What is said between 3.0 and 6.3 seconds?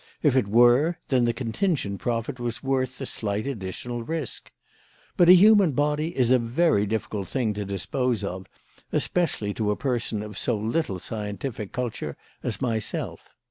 slight additional risk. But a human body